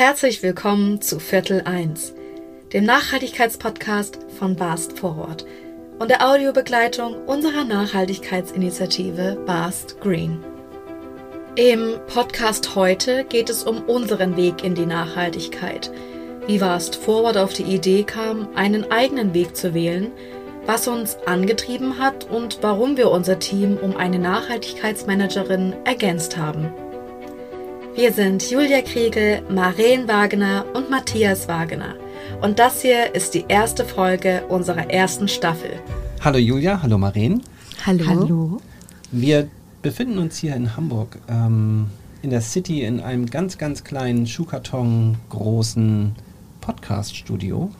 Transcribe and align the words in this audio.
Herzlich 0.00 0.42
willkommen 0.42 1.02
zu 1.02 1.20
Viertel 1.20 1.60
1, 1.66 2.14
dem 2.72 2.84
Nachhaltigkeitspodcast 2.84 4.18
von 4.38 4.56
Bast 4.56 4.98
Forward 4.98 5.44
und 5.98 6.08
der 6.08 6.26
Audiobegleitung 6.26 7.16
unserer 7.26 7.64
Nachhaltigkeitsinitiative 7.64 9.36
Bast 9.44 10.00
Green. 10.00 10.42
Im 11.54 11.98
Podcast 12.06 12.74
heute 12.76 13.24
geht 13.24 13.50
es 13.50 13.62
um 13.62 13.82
unseren 13.82 14.38
Weg 14.38 14.64
in 14.64 14.74
die 14.74 14.86
Nachhaltigkeit, 14.86 15.92
wie 16.46 16.62
Vast 16.62 16.96
Forward 16.96 17.36
auf 17.36 17.52
die 17.52 17.64
Idee 17.64 18.02
kam, 18.02 18.48
einen 18.54 18.90
eigenen 18.90 19.34
Weg 19.34 19.54
zu 19.54 19.74
wählen, 19.74 20.12
was 20.64 20.88
uns 20.88 21.18
angetrieben 21.26 21.98
hat 21.98 22.24
und 22.24 22.60
warum 22.62 22.96
wir 22.96 23.10
unser 23.10 23.38
Team 23.38 23.76
um 23.76 23.98
eine 23.98 24.18
Nachhaltigkeitsmanagerin 24.18 25.74
ergänzt 25.84 26.38
haben. 26.38 26.72
Wir 28.00 28.14
sind 28.14 28.50
Julia 28.50 28.80
Kriegel, 28.80 29.42
Maren 29.50 30.08
Wagner 30.08 30.64
und 30.72 30.88
Matthias 30.88 31.48
Wagner. 31.48 31.96
Und 32.40 32.58
das 32.58 32.80
hier 32.80 33.14
ist 33.14 33.34
die 33.34 33.44
erste 33.46 33.84
Folge 33.84 34.42
unserer 34.48 34.88
ersten 34.88 35.28
Staffel. 35.28 35.72
Hallo 36.22 36.38
Julia, 36.38 36.80
hallo 36.80 36.96
Maren. 36.96 37.42
Hallo. 37.84 38.06
Hallo. 38.06 38.60
Wir 39.12 39.48
befinden 39.82 40.16
uns 40.16 40.38
hier 40.38 40.56
in 40.56 40.78
Hamburg 40.78 41.18
ähm, 41.28 41.88
in 42.22 42.30
der 42.30 42.40
City 42.40 42.84
in 42.84 43.00
einem 43.00 43.26
ganz, 43.26 43.58
ganz 43.58 43.84
kleinen 43.84 44.26
Schuhkarton 44.26 45.18
großen 45.28 46.14
Podcast-Studio. 46.62 47.70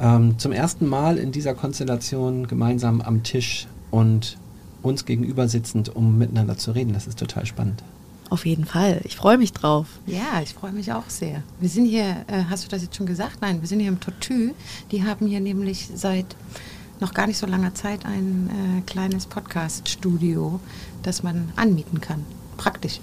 Ähm, 0.00 0.36
zum 0.40 0.50
ersten 0.50 0.84
Mal 0.84 1.16
in 1.16 1.30
dieser 1.30 1.54
Konstellation 1.54 2.48
gemeinsam 2.48 3.00
am 3.00 3.22
Tisch 3.22 3.68
und 3.92 4.36
uns 4.82 5.04
gegenüber 5.04 5.46
sitzend, 5.46 5.94
um 5.94 6.18
miteinander 6.18 6.56
zu 6.56 6.72
reden. 6.72 6.92
Das 6.92 7.06
ist 7.06 7.20
total 7.20 7.46
spannend. 7.46 7.84
Auf 8.30 8.44
jeden 8.44 8.66
Fall. 8.66 9.00
Ich 9.04 9.16
freue 9.16 9.38
mich 9.38 9.52
drauf. 9.52 9.86
Ja, 10.06 10.42
ich 10.42 10.52
freue 10.52 10.72
mich 10.72 10.92
auch 10.92 11.08
sehr. 11.08 11.42
Wir 11.60 11.68
sind 11.68 11.86
hier, 11.86 12.24
äh, 12.26 12.44
hast 12.50 12.64
du 12.64 12.68
das 12.68 12.82
jetzt 12.82 12.96
schon 12.96 13.06
gesagt? 13.06 13.38
Nein, 13.40 13.60
wir 13.60 13.68
sind 13.68 13.80
hier 13.80 13.88
im 13.88 14.00
Tortue. 14.00 14.52
Die 14.90 15.04
haben 15.04 15.26
hier 15.26 15.40
nämlich 15.40 15.88
seit 15.94 16.36
noch 17.00 17.14
gar 17.14 17.26
nicht 17.26 17.38
so 17.38 17.46
langer 17.46 17.74
Zeit 17.74 18.04
ein 18.04 18.50
äh, 18.50 18.80
kleines 18.82 19.26
Podcast-Studio, 19.26 20.60
das 21.02 21.22
man 21.22 21.52
anmieten 21.56 22.00
kann. 22.00 22.24
Praktisch. 22.56 23.00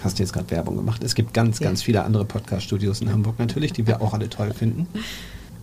Hast 0.00 0.18
du 0.18 0.22
jetzt 0.22 0.32
gerade 0.32 0.50
Werbung 0.50 0.76
gemacht? 0.76 1.02
Es 1.02 1.14
gibt 1.14 1.34
ganz, 1.34 1.58
ja. 1.58 1.66
ganz 1.68 1.82
viele 1.82 2.04
andere 2.04 2.24
Podcast-Studios 2.24 3.00
in 3.00 3.10
Hamburg 3.10 3.38
natürlich, 3.38 3.72
die 3.72 3.86
wir 3.86 4.00
auch 4.00 4.14
alle 4.14 4.30
toll 4.30 4.52
finden. 4.54 4.86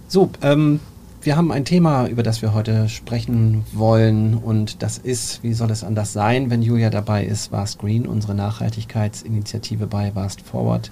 So, 0.08 0.30
ähm, 0.42 0.80
wir 1.24 1.38
haben 1.38 1.54
ein 1.54 1.64
Thema, 1.64 2.08
über 2.08 2.22
das 2.22 2.42
wir 2.42 2.54
heute 2.54 2.90
sprechen 2.90 3.64
wollen 3.72 4.36
und 4.36 4.84
das 4.84 4.98
ist, 4.98 5.42
wie 5.42 5.54
soll 5.54 5.72
es 5.72 5.84
anders 5.84 6.12
sein, 6.12 6.50
wenn 6.50 6.62
Julia 6.62 6.90
dabei 6.90 7.26
ist, 7.26 7.52
Vast 7.54 7.80
Green, 7.80 8.06
unsere 8.06 8.36
Nachhaltigkeitsinitiative 8.36 9.88
bei 9.88 10.14
Vast 10.14 10.42
Forward, 10.42 10.92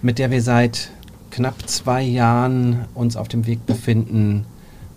mit 0.00 0.20
der 0.20 0.30
wir 0.30 0.42
seit 0.42 0.90
knapp 1.32 1.68
zwei 1.68 2.02
Jahren 2.02 2.84
uns 2.94 3.16
auf 3.16 3.26
dem 3.26 3.46
Weg 3.46 3.66
befinden, 3.66 4.46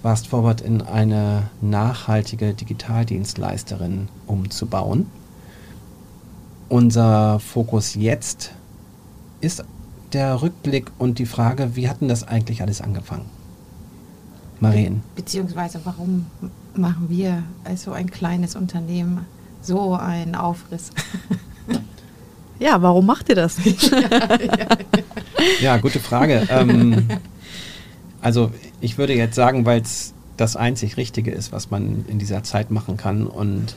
Vast 0.04 0.28
Forward 0.28 0.62
in 0.62 0.84
eine 0.84 1.50
nachhaltige 1.60 2.54
Digitaldienstleisterin 2.54 4.10
umzubauen. 4.28 5.08
Unser 6.70 7.40
Fokus 7.40 7.96
jetzt 7.96 8.52
ist 9.42 9.64
der 10.14 10.44
Rückblick 10.44 10.92
und 11.00 11.18
die 11.18 11.26
Frage, 11.26 11.76
wie 11.76 11.90
hatten 11.90 12.08
das 12.08 12.28
eigentlich 12.28 12.62
alles 12.62 12.82
angefangen? 12.82 13.26
Marien. 14.60 15.02
Beziehungsweise 15.16 15.80
warum 15.84 16.26
machen 16.76 17.08
wir 17.10 17.44
als 17.64 17.84
so 17.84 17.92
ein 17.92 18.10
kleines 18.10 18.56
Unternehmen 18.56 19.26
so 19.62 19.94
einen 19.94 20.36
Aufriss? 20.36 20.92
ja, 22.60 22.82
warum 22.82 23.06
macht 23.06 23.30
ihr 23.30 23.36
das? 23.36 23.58
ja, 25.62 25.78
gute 25.78 26.00
Frage. 26.00 26.48
Ähm, 26.50 27.08
also 28.22 28.52
ich 28.82 28.98
würde 28.98 29.14
jetzt 29.14 29.36
sagen, 29.36 29.66
weil 29.66 29.82
es 29.82 30.14
das 30.38 30.56
einzig 30.56 30.98
Richtige 30.98 31.32
ist, 31.32 31.52
was 31.52 31.72
man 31.72 32.06
in 32.08 32.20
dieser 32.20 32.44
Zeit 32.44 32.72
machen 32.72 32.98
kann. 32.98 33.28
Und 33.28 33.76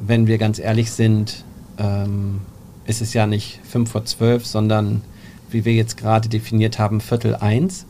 wenn 0.00 0.26
wir 0.26 0.38
ganz 0.38 0.58
ehrlich 0.58 0.90
sind, 0.90 1.44
ähm, 1.78 2.40
ist 2.86 3.00
es 3.00 3.14
ja 3.14 3.26
nicht 3.26 3.60
fünf 3.64 3.90
vor 3.90 4.04
zwölf, 4.04 4.46
sondern 4.46 5.02
wie 5.50 5.64
wir 5.64 5.74
jetzt 5.74 5.96
gerade 5.96 6.28
definiert 6.28 6.78
haben, 6.78 7.00
Viertel 7.00 7.36
eins 7.36 7.86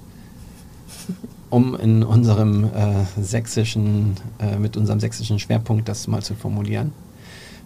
um 1.50 1.74
in 1.74 2.02
unserem 2.02 2.64
äh, 2.64 2.68
sächsischen, 3.20 4.16
äh, 4.38 4.58
mit 4.58 4.76
unserem 4.76 5.00
sächsischen 5.00 5.38
Schwerpunkt 5.38 5.88
das 5.88 6.06
mal 6.06 6.22
zu 6.22 6.34
formulieren. 6.34 6.92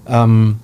Ähm, 0.06 0.59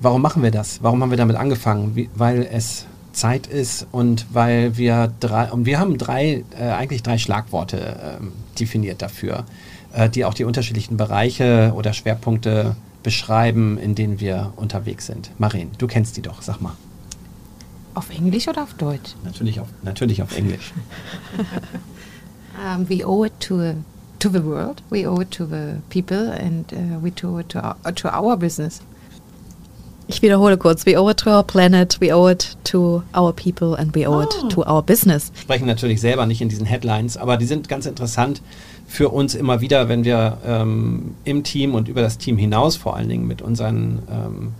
warum 0.00 0.22
machen 0.22 0.42
wir 0.42 0.50
das? 0.50 0.82
Warum 0.82 1.02
haben 1.02 1.10
wir 1.10 1.18
damit 1.18 1.36
angefangen? 1.36 1.94
Wie, 1.96 2.08
weil 2.14 2.48
es 2.50 2.86
Zeit 3.12 3.46
ist 3.46 3.86
und 3.92 4.26
weil 4.32 4.76
wir 4.76 5.12
drei, 5.20 5.50
und 5.52 5.66
wir 5.66 5.78
haben 5.78 5.98
drei, 5.98 6.44
äh, 6.58 6.70
eigentlich 6.70 7.02
drei 7.02 7.18
Schlagworte 7.18 8.18
ähm, 8.20 8.32
definiert 8.58 9.02
dafür, 9.02 9.44
äh, 9.92 10.08
die 10.08 10.24
auch 10.24 10.34
die 10.34 10.44
unterschiedlichen 10.44 10.96
Bereiche 10.96 11.72
oder 11.76 11.92
Schwerpunkte 11.92 12.76
beschreiben, 13.02 13.78
in 13.78 13.94
denen 13.94 14.20
wir 14.20 14.52
unterwegs 14.56 15.06
sind. 15.06 15.30
Marin, 15.38 15.70
du 15.78 15.86
kennst 15.86 16.16
die 16.16 16.22
doch, 16.22 16.42
sag 16.42 16.60
mal. 16.60 16.76
Auf 17.94 18.08
Englisch 18.08 18.48
oder 18.48 18.62
auf 18.62 18.72
Deutsch? 18.74 19.14
Natürlich 19.22 19.60
auf, 19.60 19.68
natürlich 19.82 20.22
auf 20.22 20.34
Englisch. 20.36 20.72
Um, 22.62 22.86
we 22.88 23.02
owe 23.04 23.24
it 23.24 23.32
to 23.40 23.82
to 24.20 24.28
the 24.28 24.40
world, 24.40 24.82
we 24.88 25.04
owe 25.04 25.20
it 25.20 25.32
to 25.32 25.44
the 25.44 25.82
people, 25.90 26.30
and 26.30 26.72
uh, 26.72 27.00
we 27.00 27.12
owe 27.24 27.38
it 27.38 27.48
to 27.48 27.60
our, 27.60 27.92
to 27.92 28.08
our 28.08 28.36
business. 28.36 28.80
Ich 30.06 30.22
wiederhole 30.22 30.56
kurz. 30.56 30.84
We 30.86 30.96
owe 30.96 31.08
it 31.08 31.18
to 31.18 31.30
our 31.30 31.42
planet, 31.42 31.98
we 32.00 32.12
owe 32.12 32.28
it 32.28 32.56
to 32.64 33.02
our 33.14 33.32
people 33.32 33.74
and 33.74 33.94
we 33.94 34.06
owe 34.06 34.18
oh. 34.18 34.20
it 34.20 34.50
to 34.50 34.62
our 34.64 34.82
business. 34.82 35.32
Sprechen 35.40 35.66
natürlich 35.66 36.00
selber 36.00 36.26
nicht 36.26 36.40
in 36.40 36.48
diesen 36.48 36.66
Headlines, 36.66 37.16
aber 37.16 37.36
die 37.36 37.46
sind 37.46 37.68
ganz 37.68 37.86
interessant 37.86 38.42
für 38.86 39.08
uns 39.08 39.34
immer 39.34 39.60
wieder, 39.60 39.88
wenn 39.88 40.04
wir 40.04 40.38
ähm, 40.44 41.14
im 41.24 41.44
Team 41.44 41.74
und 41.74 41.88
über 41.88 42.02
das 42.02 42.18
Team 42.18 42.36
hinaus 42.36 42.76
vor 42.76 42.94
allen 42.96 43.08
Dingen 43.08 43.26
mit 43.26 43.42
unseren 43.42 44.02
ähm, 44.10 44.52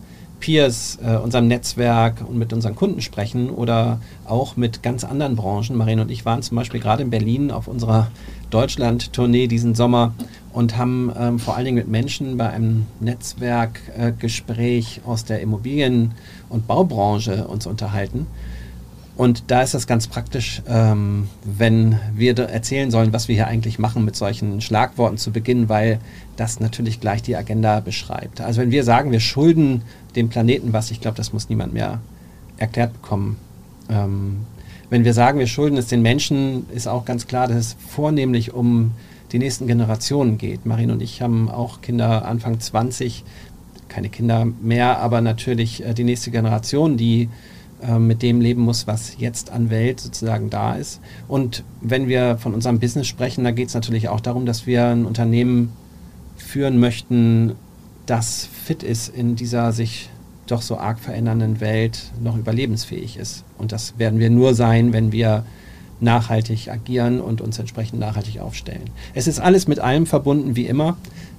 Peers, 0.42 0.98
äh, 1.02 1.16
unserem 1.16 1.46
Netzwerk 1.46 2.28
und 2.28 2.36
mit 2.36 2.52
unseren 2.52 2.74
Kunden 2.74 3.00
sprechen 3.00 3.48
oder 3.48 4.00
auch 4.26 4.56
mit 4.56 4.82
ganz 4.82 5.04
anderen 5.04 5.36
Branchen. 5.36 5.76
Marine 5.76 6.02
und 6.02 6.10
ich 6.10 6.24
waren 6.24 6.42
zum 6.42 6.56
Beispiel 6.56 6.80
gerade 6.80 7.04
in 7.04 7.10
Berlin 7.10 7.52
auf 7.52 7.68
unserer 7.68 8.10
Deutschland-Tournee 8.50 9.46
diesen 9.46 9.76
Sommer 9.76 10.14
und 10.52 10.76
haben 10.76 11.12
ähm, 11.16 11.38
vor 11.38 11.54
allen 11.54 11.66
Dingen 11.66 11.76
mit 11.76 11.86
Menschen 11.86 12.36
bei 12.36 12.50
einem 12.50 12.86
Netzwerkgespräch 12.98 14.98
äh, 14.98 15.08
aus 15.08 15.24
der 15.24 15.40
Immobilien- 15.40 16.10
und 16.48 16.66
Baubranche 16.66 17.46
uns 17.46 17.66
unterhalten. 17.66 18.26
Und 19.14 19.44
da 19.50 19.62
ist 19.62 19.74
das 19.74 19.86
ganz 19.86 20.06
praktisch, 20.06 20.62
ähm, 20.66 21.28
wenn 21.44 21.98
wir 22.14 22.36
erzählen 22.38 22.90
sollen, 22.90 23.12
was 23.12 23.28
wir 23.28 23.34
hier 23.34 23.46
eigentlich 23.46 23.78
machen, 23.78 24.04
mit 24.04 24.16
solchen 24.16 24.60
Schlagworten 24.60 25.18
zu 25.18 25.32
beginnen, 25.32 25.68
weil 25.68 25.98
das 26.36 26.60
natürlich 26.60 26.98
gleich 26.98 27.22
die 27.22 27.36
Agenda 27.36 27.80
beschreibt. 27.80 28.40
Also 28.40 28.60
wenn 28.62 28.70
wir 28.70 28.84
sagen, 28.84 29.12
wir 29.12 29.20
schulden 29.20 29.82
dem 30.16 30.30
Planeten 30.30 30.72
was, 30.72 30.90
ich 30.90 31.00
glaube, 31.00 31.16
das 31.16 31.32
muss 31.32 31.50
niemand 31.50 31.74
mehr 31.74 32.00
erklärt 32.56 32.94
bekommen. 32.94 33.36
Ähm, 33.90 34.46
wenn 34.88 35.04
wir 35.04 35.14
sagen, 35.14 35.38
wir 35.38 35.46
schulden 35.46 35.76
es 35.76 35.86
den 35.86 36.02
Menschen, 36.02 36.66
ist 36.70 36.86
auch 36.86 37.04
ganz 37.04 37.26
klar, 37.26 37.48
dass 37.48 37.56
es 37.56 37.76
vornehmlich 37.88 38.54
um 38.54 38.92
die 39.32 39.38
nächsten 39.38 39.66
Generationen 39.66 40.38
geht. 40.38 40.66
Marin 40.66 40.90
und 40.90 41.02
ich 41.02 41.22
haben 41.22 41.50
auch 41.50 41.80
Kinder 41.80 42.26
Anfang 42.26 42.60
20, 42.60 43.24
keine 43.88 44.08
Kinder 44.08 44.46
mehr, 44.62 44.98
aber 44.98 45.20
natürlich 45.20 45.84
äh, 45.84 45.92
die 45.92 46.04
nächste 46.04 46.30
Generation, 46.30 46.96
die 46.96 47.28
äh, 47.86 47.98
mit 47.98 48.22
dem 48.22 48.40
leben 48.40 48.62
muss, 48.62 48.86
was 48.86 49.16
jetzt 49.18 49.50
an 49.50 49.70
Welt 49.70 50.00
sozusagen 50.00 50.50
da 50.50 50.74
ist. 50.74 51.00
Und 51.28 51.64
wenn 51.80 52.08
wir 52.08 52.38
von 52.38 52.54
unserem 52.54 52.78
Business 52.78 53.06
sprechen, 53.06 53.44
da 53.44 53.50
geht 53.50 53.68
es 53.68 53.74
natürlich 53.74 54.08
auch 54.08 54.20
darum, 54.20 54.46
dass 54.46 54.66
wir 54.66 54.86
ein 54.86 55.04
Unternehmen 55.04 55.72
führen 56.36 56.78
möchten, 56.78 57.52
das 58.06 58.48
fit 58.64 58.82
ist 58.82 59.08
in 59.08 59.36
dieser 59.36 59.72
sich 59.72 60.10
doch 60.46 60.62
so 60.62 60.76
arg 60.76 60.98
verändernden 60.98 61.60
Welt, 61.60 62.10
noch 62.22 62.36
überlebensfähig 62.36 63.16
ist. 63.16 63.44
Und 63.58 63.72
das 63.72 63.94
werden 63.98 64.18
wir 64.18 64.28
nur 64.28 64.54
sein, 64.54 64.92
wenn 64.92 65.12
wir 65.12 65.44
nachhaltig 66.00 66.68
agieren 66.68 67.20
und 67.20 67.40
uns 67.40 67.58
entsprechend 67.58 68.00
nachhaltig 68.00 68.40
aufstellen. 68.40 68.90
Es 69.14 69.28
ist 69.28 69.40
alles 69.40 69.68
mit 69.68 69.78
allem 69.78 70.06
verbunden, 70.06 70.56
wie 70.56 70.66
immer. 70.66 70.96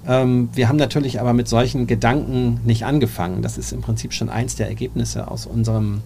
Ähm, 0.07 0.50
wir 0.53 0.69
haben 0.69 0.77
natürlich 0.77 1.19
aber 1.19 1.33
mit 1.33 1.47
solchen 1.47 1.85
Gedanken 1.85 2.62
nicht 2.65 2.85
angefangen. 2.85 3.41
Das 3.41 3.57
ist 3.57 3.73
im 3.73 3.81
Prinzip 3.81 4.13
schon 4.13 4.29
eins 4.29 4.56
der 4.56 4.67
Ergebnisse 4.67 5.29
aus 5.29 5.45
unserem 5.45 6.01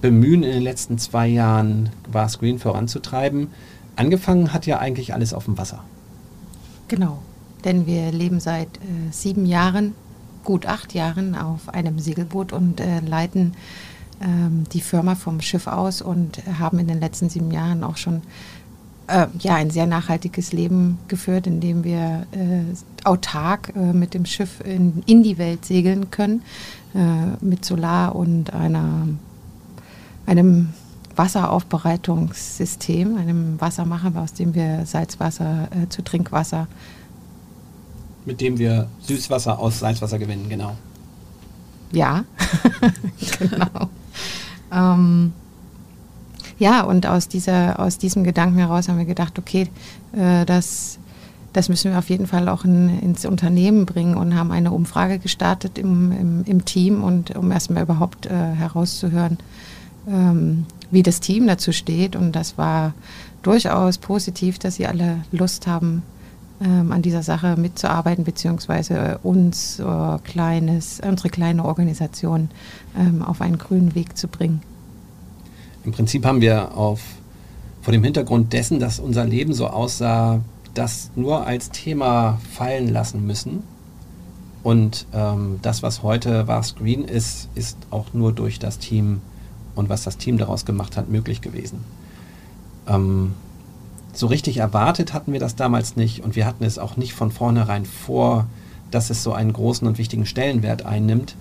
Bemühen 0.00 0.42
in 0.42 0.52
den 0.52 0.62
letzten 0.62 0.98
zwei 0.98 1.26
Jahren 1.26 1.90
war 2.10 2.28
Screen 2.28 2.58
voranzutreiben. 2.58 3.48
Angefangen 3.96 4.52
hat 4.52 4.66
ja 4.66 4.78
eigentlich 4.78 5.14
alles 5.14 5.32
auf 5.32 5.46
dem 5.46 5.56
Wasser. 5.58 5.82
Genau, 6.88 7.18
denn 7.64 7.86
wir 7.86 8.12
leben 8.12 8.38
seit 8.40 8.68
äh, 8.78 9.10
sieben 9.10 9.46
Jahren, 9.46 9.94
gut 10.44 10.66
acht 10.66 10.94
Jahren 10.94 11.34
auf 11.34 11.68
einem 11.68 11.98
Segelboot 11.98 12.52
und 12.52 12.80
äh, 12.80 13.00
leiten 13.00 13.54
ähm, 14.20 14.64
die 14.72 14.80
Firma 14.80 15.14
vom 15.14 15.40
Schiff 15.40 15.66
aus 15.66 16.02
und 16.02 16.40
haben 16.58 16.78
in 16.78 16.86
den 16.86 17.00
letzten 17.00 17.28
sieben 17.28 17.50
Jahren 17.50 17.82
auch 17.82 17.96
schon 17.96 18.22
äh, 19.08 19.26
ja, 19.38 19.54
ein 19.54 19.70
sehr 19.70 19.86
nachhaltiges 19.86 20.52
Leben 20.52 20.98
geführt, 21.08 21.46
indem 21.46 21.84
wir 21.84 22.26
äh, 22.32 22.62
autark 23.04 23.72
äh, 23.74 23.92
mit 23.92 24.14
dem 24.14 24.26
Schiff 24.26 24.60
in, 24.64 25.02
in 25.06 25.22
die 25.22 25.38
Welt 25.38 25.64
segeln 25.64 26.10
können, 26.10 26.42
äh, 26.94 27.44
mit 27.44 27.64
Solar 27.64 28.14
und 28.14 28.52
einer 28.52 29.08
einem 30.26 30.68
Wasseraufbereitungssystem, 31.16 33.16
einem 33.16 33.60
Wassermacher, 33.60 34.12
aus 34.16 34.34
dem 34.34 34.54
wir 34.54 34.84
Salzwasser 34.84 35.68
äh, 35.70 35.88
zu 35.88 36.02
Trinkwasser. 36.02 36.68
Mit 38.24 38.40
dem 38.40 38.58
wir 38.58 38.88
Süßwasser 39.00 39.58
aus 39.58 39.78
Salzwasser 39.78 40.18
gewinnen, 40.18 40.48
genau. 40.48 40.76
Ja, 41.92 42.24
genau. 43.38 43.88
ähm, 44.72 45.32
ja, 46.58 46.82
und 46.82 47.06
aus, 47.06 47.28
dieser, 47.28 47.78
aus 47.78 47.98
diesem 47.98 48.24
Gedanken 48.24 48.58
heraus 48.58 48.88
haben 48.88 48.98
wir 48.98 49.04
gedacht, 49.04 49.38
okay, 49.38 49.68
äh, 50.12 50.44
das, 50.44 50.98
das 51.52 51.68
müssen 51.68 51.92
wir 51.92 51.98
auf 51.98 52.10
jeden 52.10 52.26
Fall 52.26 52.48
auch 52.48 52.64
in, 52.64 53.00
ins 53.00 53.24
Unternehmen 53.24 53.86
bringen 53.86 54.16
und 54.16 54.34
haben 54.34 54.52
eine 54.52 54.72
Umfrage 54.72 55.18
gestartet 55.18 55.78
im, 55.78 56.12
im, 56.12 56.44
im 56.44 56.64
Team 56.64 57.04
und 57.04 57.36
um 57.36 57.50
erstmal 57.52 57.84
überhaupt 57.84 58.26
äh, 58.26 58.30
herauszuhören, 58.30 59.38
ähm, 60.08 60.66
wie 60.90 61.02
das 61.02 61.20
Team 61.20 61.46
dazu 61.46 61.72
steht. 61.72 62.16
Und 62.16 62.32
das 62.32 62.58
war 62.58 62.94
durchaus 63.42 63.98
positiv, 63.98 64.58
dass 64.58 64.76
sie 64.76 64.86
alle 64.86 65.18
Lust 65.32 65.66
haben, 65.66 66.02
ähm, 66.60 66.90
an 66.90 67.02
dieser 67.02 67.22
Sache 67.22 67.56
mitzuarbeiten, 67.56 68.24
beziehungsweise 68.24 69.18
uns 69.22 69.78
äh, 69.78 70.18
kleines, 70.24 71.00
unsere 71.06 71.28
kleine 71.28 71.64
Organisation 71.64 72.48
ähm, 72.98 73.22
auf 73.22 73.40
einen 73.40 73.58
grünen 73.58 73.94
Weg 73.94 74.16
zu 74.16 74.26
bringen. 74.26 74.62
Im 75.84 75.92
Prinzip 75.92 76.24
haben 76.24 76.40
wir 76.40 76.76
auf, 76.76 77.00
vor 77.82 77.92
dem 77.92 78.02
Hintergrund 78.02 78.52
dessen, 78.52 78.80
dass 78.80 78.98
unser 78.98 79.26
Leben 79.26 79.52
so 79.52 79.66
aussah, 79.66 80.40
das 80.72 81.10
nur 81.14 81.46
als 81.46 81.70
Thema 81.70 82.40
fallen 82.52 82.92
lassen 82.92 83.26
müssen. 83.26 83.62
Und 84.62 85.06
ähm, 85.12 85.58
das, 85.62 85.82
was 85.82 86.02
heute 86.02 86.48
war 86.48 86.62
Screen 86.62 87.04
ist, 87.04 87.48
ist 87.54 87.76
auch 87.90 88.14
nur 88.14 88.32
durch 88.32 88.58
das 88.58 88.78
Team 88.78 89.20
und 89.76 89.88
was 89.88 90.02
das 90.02 90.16
Team 90.16 90.38
daraus 90.38 90.64
gemacht 90.64 90.96
hat, 90.96 91.08
möglich 91.08 91.40
gewesen. 91.40 91.84
Ähm, 92.88 93.34
so 94.12 94.26
richtig 94.26 94.56
erwartet 94.56 95.12
hatten 95.12 95.32
wir 95.32 95.40
das 95.40 95.56
damals 95.56 95.94
nicht 95.94 96.24
und 96.24 96.34
wir 96.34 96.46
hatten 96.46 96.64
es 96.64 96.78
auch 96.78 96.96
nicht 96.96 97.12
von 97.12 97.30
vornherein 97.30 97.84
vor, 97.84 98.46
dass 98.90 99.10
es 99.10 99.22
so 99.22 99.32
einen 99.32 99.52
großen 99.52 99.86
und 99.86 99.98
wichtigen 99.98 100.26
Stellenwert 100.26 100.84
einnimmt. 100.84 101.36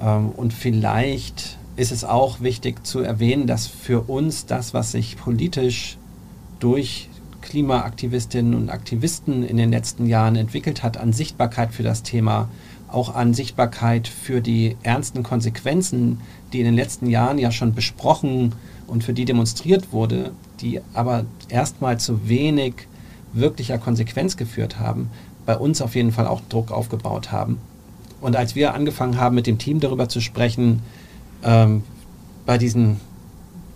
Ähm, 0.00 0.30
und 0.30 0.52
vielleicht 0.52 1.56
ist 1.76 1.92
es 1.92 2.04
auch 2.04 2.40
wichtig 2.40 2.84
zu 2.84 3.00
erwähnen, 3.00 3.46
dass 3.46 3.66
für 3.66 4.02
uns 4.02 4.46
das, 4.46 4.74
was 4.74 4.92
sich 4.92 5.16
politisch 5.16 5.96
durch 6.58 7.08
Klimaaktivistinnen 7.42 8.54
und 8.54 8.70
Aktivisten 8.70 9.42
in 9.42 9.56
den 9.56 9.70
letzten 9.70 10.06
Jahren 10.06 10.36
entwickelt 10.36 10.82
hat, 10.82 10.98
an 10.98 11.12
Sichtbarkeit 11.12 11.72
für 11.72 11.82
das 11.82 12.02
Thema, 12.02 12.48
auch 12.92 13.14
an 13.14 13.34
Sichtbarkeit 13.34 14.08
für 14.08 14.40
die 14.40 14.76
ernsten 14.82 15.22
Konsequenzen, 15.22 16.20
die 16.52 16.60
in 16.60 16.64
den 16.64 16.74
letzten 16.74 17.06
Jahren 17.06 17.38
ja 17.38 17.50
schon 17.50 17.74
besprochen 17.74 18.54
und 18.86 19.04
für 19.04 19.12
die 19.12 19.24
demonstriert 19.24 19.92
wurde, 19.92 20.32
die 20.60 20.80
aber 20.94 21.24
erstmal 21.48 21.98
zu 21.98 22.28
wenig 22.28 22.74
wirklicher 23.32 23.78
Konsequenz 23.78 24.36
geführt 24.36 24.78
haben, 24.78 25.10
bei 25.46 25.56
uns 25.56 25.80
auf 25.80 25.94
jeden 25.94 26.12
Fall 26.12 26.26
auch 26.26 26.40
Druck 26.48 26.72
aufgebaut 26.72 27.32
haben. 27.32 27.58
Und 28.20 28.36
als 28.36 28.54
wir 28.54 28.74
angefangen 28.74 29.18
haben, 29.18 29.34
mit 29.34 29.46
dem 29.46 29.58
Team 29.58 29.80
darüber 29.80 30.08
zu 30.08 30.20
sprechen, 30.20 30.82
ähm, 31.42 31.84
bei 32.44 32.58
diesen 32.58 33.00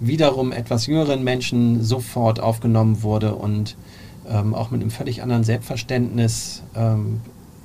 wiederum 0.01 0.53
etwas 0.53 0.87
jüngeren 0.87 1.25
Menschen 1.25 1.83
sofort 1.83 2.41
aufgenommen 2.41 3.03
wurde 3.03 3.35
und 3.35 3.77
ähm, 4.29 4.55
auch 4.55 4.71
mit 4.71 4.81
einem 4.81 4.91
völlig 4.91 5.23
anderen 5.23 5.45
Selbstverständnis 5.45 6.63
ähm, 6.75 7.21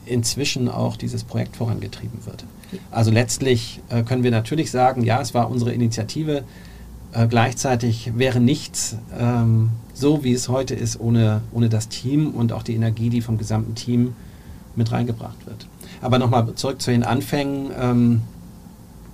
inzwischen 0.10 0.70
auch 0.70 0.98
dieses 0.98 1.24
Projekt 1.24 1.56
vorangetrieben 1.58 2.26
wird. 2.26 2.46
Also 2.92 3.12
letztlich 3.12 3.82
äh, 3.90 4.04
können 4.04 4.24
wir 4.24 4.32
natürlich 4.32 4.72
sagen, 4.72 5.04
ja, 5.04 5.22
es 5.22 5.34
war 5.34 5.50
unsere 5.50 5.72
Initiative, 5.72 6.44
äh, 7.14 7.28
gleichzeitig 7.28 8.12
wäre 8.16 8.40
nichts 8.40 8.98
ähm, 9.18 9.72
so, 9.94 10.24
wie 10.24 10.34
es 10.34 10.50
heute 10.50 10.76
ist, 10.76 11.00
ohne, 11.00 11.42
ohne 11.52 11.70
das 11.70 11.90
Team 11.90 12.32
und 12.32 12.54
auch 12.54 12.64
die 12.64 12.76
Energie, 12.76 13.10
die 13.10 13.22
vom 13.22 13.38
gesamten 13.38 13.76
Team 13.76 14.14
mit 14.76 14.92
reingebracht 14.92 15.46
wird. 15.46 15.68
Aber 16.02 16.20
nochmal 16.20 16.54
zurück 16.56 16.82
zu 16.82 16.92
den 16.92 17.04
Anfängen. 17.04 17.72
Ähm, 17.80 18.22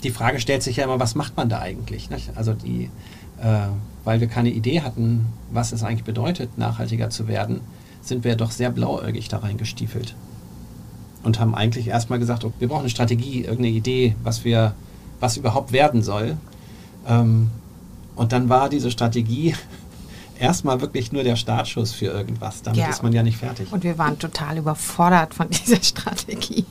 die 0.04 0.12
Frage 0.12 0.40
stellt 0.40 0.62
sich 0.62 0.78
ja 0.78 0.84
immer, 0.84 1.00
was 1.00 1.16
macht 1.16 1.38
man 1.38 1.50
da 1.50 1.60
eigentlich? 1.60 2.10
Nicht? 2.10 2.32
Also 2.36 2.54
die, 2.54 2.90
äh, 3.42 3.68
weil 4.04 4.20
wir 4.20 4.28
keine 4.28 4.50
Idee 4.50 4.82
hatten, 4.82 5.28
was 5.52 5.72
es 5.72 5.84
eigentlich 5.84 6.04
bedeutet, 6.04 6.58
nachhaltiger 6.58 7.10
zu 7.10 7.28
werden, 7.28 7.62
sind 8.02 8.24
wir 8.24 8.36
doch 8.36 8.52
sehr 8.52 8.70
blauäugig 8.70 9.30
da 9.30 9.38
reingestiefelt. 9.38 10.16
Und 11.26 11.40
haben 11.40 11.56
eigentlich 11.56 11.88
erstmal 11.88 12.20
gesagt, 12.20 12.46
oh, 12.46 12.54
wir 12.60 12.68
brauchen 12.68 12.82
eine 12.82 12.90
Strategie, 12.90 13.42
irgendeine 13.42 13.70
Idee, 13.70 14.16
was 14.24 14.46
wir, 14.46 14.74
was 15.20 15.36
überhaupt 15.38 15.72
werden 15.72 16.02
soll. 16.02 16.38
Ähm, 17.08 17.50
und 18.16 18.32
dann 18.32 18.48
war 18.48 18.70
diese 18.70 18.92
Strategie 18.92 19.56
erstmal 20.40 20.82
wirklich 20.82 21.12
nur 21.12 21.24
der 21.24 21.36
Startschuss 21.36 21.94
für 21.94 22.06
irgendwas. 22.06 22.62
Damit 22.62 22.80
ja, 22.80 22.90
ist 22.90 23.04
man 23.04 23.12
ja 23.12 23.24
nicht 23.24 23.38
fertig. 23.38 23.72
Und 23.72 23.84
wir 23.84 23.98
waren 23.98 24.20
total 24.20 24.58
überfordert 24.58 25.34
von 25.34 25.50
dieser 25.66 25.82
Strategie 25.82 26.66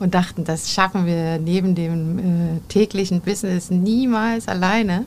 und 0.00 0.14
dachten, 0.14 0.44
das 0.44 0.72
schaffen 0.72 1.06
wir 1.06 1.38
neben 1.38 1.74
dem 1.74 2.18
äh, 2.18 2.22
täglichen 2.68 3.20
Business 3.20 3.70
niemals 3.70 4.48
alleine. 4.48 5.04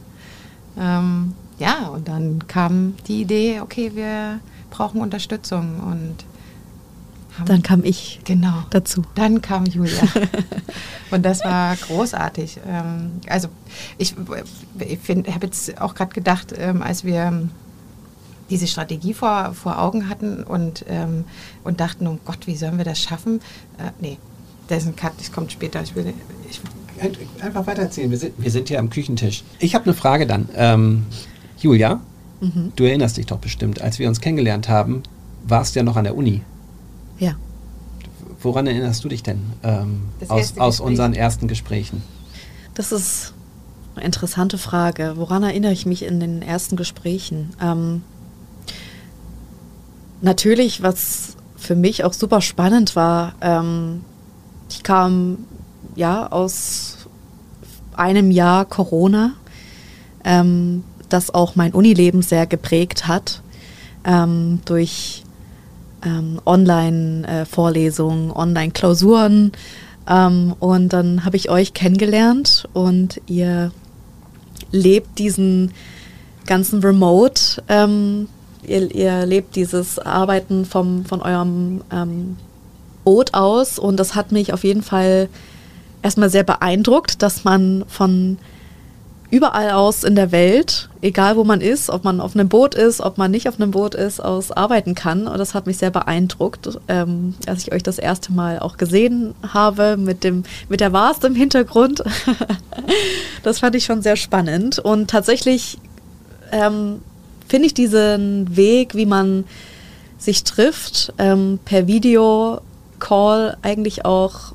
Ähm, 0.80 1.33
ja, 1.59 1.88
und 1.88 2.07
dann 2.07 2.48
kam 2.48 2.95
die 3.07 3.21
Idee, 3.21 3.59
okay, 3.62 3.91
wir 3.94 4.39
brauchen 4.71 5.01
Unterstützung 5.01 5.80
und 5.80 6.15
dann 7.45 7.63
kam 7.63 7.83
ich 7.83 8.21
genau 8.23 8.63
dazu. 8.69 9.03
Dann 9.15 9.41
kam 9.41 9.65
Julia. 9.65 10.03
und 11.11 11.23
das 11.23 11.43
war 11.43 11.75
großartig. 11.75 12.59
Ähm, 12.67 13.11
also 13.27 13.49
ich, 13.97 14.15
ich 14.79 14.99
habe 15.09 15.45
jetzt 15.45 15.81
auch 15.81 15.95
gerade 15.95 16.13
gedacht, 16.13 16.53
ähm, 16.57 16.81
als 16.81 17.03
wir 17.03 17.47
diese 18.49 18.67
Strategie 18.67 19.13
vor, 19.13 19.53
vor 19.53 19.79
Augen 19.79 20.07
hatten 20.09 20.43
und, 20.43 20.85
ähm, 20.87 21.25
und 21.63 21.79
dachten, 21.79 22.07
oh 22.07 22.19
Gott, 22.25 22.47
wie 22.47 22.55
sollen 22.55 22.77
wir 22.77 22.85
das 22.85 22.99
schaffen? 23.01 23.41
Äh, 23.77 23.91
nee, 23.99 24.17
das 24.67 24.83
ist 24.83 24.89
ein 24.89 24.95
Cut, 24.95 25.13
das 25.17 25.31
kommt 25.31 25.51
später. 25.51 25.81
Ich 25.81 25.95
will, 25.95 26.13
ich 26.49 26.61
Einfach 27.41 27.67
weitererzählen, 27.67 28.09
wir 28.09 28.17
sind, 28.17 28.33
wir 28.38 28.51
sind 28.51 28.69
hier 28.69 28.79
am 28.79 28.89
Küchentisch. 28.89 29.43
Ich 29.59 29.75
habe 29.75 29.85
eine 29.85 29.93
Frage 29.93 30.25
dann. 30.25 30.47
Ähm, 30.55 31.05
Julia, 31.59 31.99
mhm. 32.39 32.71
du 32.75 32.85
erinnerst 32.85 33.17
dich 33.17 33.25
doch 33.25 33.39
bestimmt, 33.39 33.81
als 33.81 33.99
wir 33.99 34.07
uns 34.07 34.21
kennengelernt 34.21 34.69
haben, 34.69 35.03
warst 35.43 35.75
du 35.75 35.79
ja 35.79 35.83
noch 35.83 35.97
an 35.97 36.05
der 36.05 36.15
Uni. 36.15 36.41
Ja. 37.19 37.35
Woran 38.41 38.67
erinnerst 38.67 39.03
du 39.03 39.09
dich 39.09 39.23
denn 39.23 39.41
ähm, 39.63 40.03
aus, 40.27 40.57
aus 40.57 40.79
unseren 40.79 41.13
ersten 41.13 41.47
Gesprächen? 41.47 42.03
Das 42.73 42.91
ist 42.91 43.33
eine 43.95 44.06
interessante 44.06 44.57
Frage. 44.57 45.13
Woran 45.15 45.44
erinnere 45.44 45.71
ich 45.71 45.85
mich 45.85 46.03
in 46.03 46.19
den 46.19 46.41
ersten 46.41 46.75
Gesprächen? 46.75 47.53
Ähm, 47.62 48.01
natürlich, 50.22 50.84
was 50.84 51.38
für 51.55 51.75
mich 51.75 52.03
auch 52.03 52.13
super 52.13 52.41
spannend 52.41 52.95
war, 52.95 53.34
ähm, 53.41 54.01
ich 54.69 54.84
kam 54.84 55.45
ja 55.95 56.27
aus 56.31 56.98
einem 57.95 58.31
Jahr 58.31 58.65
Corona, 58.65 59.34
ähm, 60.24 60.84
das 61.10 61.34
auch 61.34 61.55
mein 61.55 61.74
Unileben 61.74 62.22
sehr 62.22 62.45
geprägt 62.45 63.07
hat, 63.07 63.41
ähm, 64.03 64.60
durch 64.65 65.25
ähm, 66.05 66.39
Online-Vorlesungen, 66.45 68.31
Online-Klausuren. 68.31 69.51
Ähm, 70.07 70.55
und 70.59 70.89
dann 70.93 71.25
habe 71.25 71.35
ich 71.35 71.50
euch 71.50 71.74
kennengelernt 71.74 72.67
und 72.74 73.19
ihr 73.27 73.71
lebt 74.71 75.19
diesen 75.19 75.71
ganzen 76.45 76.81
Remote, 76.81 77.63
ähm, 77.67 78.27
ihr, 78.67 78.93
ihr, 78.93 79.25
lebt 79.25 79.55
dieses 79.55 80.00
Arbeiten 80.00 80.65
vom, 80.65 81.05
von 81.05 81.21
eurem 81.21 81.81
ähm, 81.91 82.38
Boot 83.03 83.33
aus 83.33 83.79
und 83.79 83.97
das 83.97 84.15
hat 84.15 84.31
mich 84.31 84.53
auf 84.53 84.63
jeden 84.63 84.83
Fall 84.83 85.29
erstmal 86.01 86.29
sehr 86.29 86.43
beeindruckt, 86.43 87.21
dass 87.21 87.43
man 87.43 87.83
von 87.88 88.38
überall 89.29 89.72
aus 89.72 90.03
in 90.03 90.15
der 90.15 90.32
Welt, 90.32 90.89
egal 91.01 91.36
wo 91.36 91.44
man 91.44 91.62
ist, 91.62 91.89
ob 91.89 92.03
man 92.03 92.22
auf 92.22 92.36
einem 92.36 92.48
Boot 92.48 92.75
ist, 92.75 93.01
ob 93.01 93.17
man 93.17 93.32
nicht 93.32 93.48
auf 93.48 93.60
einem 93.60 93.72
Boot 93.72 93.96
ist, 93.96 94.20
aus 94.20 94.51
arbeiten 94.51 94.96
kann. 94.96 95.27
Und 95.27 95.38
das 95.38 95.53
hat 95.53 95.67
mich 95.67 95.77
sehr 95.77 95.91
beeindruckt, 95.91 96.79
ähm, 96.88 97.36
als 97.48 97.63
ich 97.63 97.74
euch 97.74 97.84
das 97.84 97.98
erste 97.98 98.32
Mal 98.32 98.60
auch 98.60 98.77
gesehen 98.77 99.34
habe 99.53 99.98
mit 99.98 100.24
dem 100.24 100.44
mit 100.70 100.79
der 100.79 100.94
Warst 100.94 101.24
im 101.24 101.36
Hintergrund. 101.36 102.03
das 103.44 103.60
fand 103.60 103.75
ich 103.75 103.86
schon 103.86 104.01
sehr 104.01 104.15
spannend 104.15 104.79
und 104.79 105.10
tatsächlich 105.10 105.79
ähm, 106.51 107.01
finde 107.48 107.67
ich 107.67 107.74
diesen 107.74 108.55
Weg, 108.55 108.96
wie 108.96 109.05
man 109.05 109.46
sich 110.17 110.44
trifft 110.44 111.13
ähm, 111.17 111.60
per 111.65 111.88
Videocall 111.88 113.58
eigentlich 113.62 114.05
auch 114.05 114.54